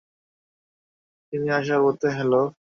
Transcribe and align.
তিনি 1.33 1.47
আসার 1.57 1.79
পথে 1.85 2.07
হ্যাঁলো! 2.15 2.41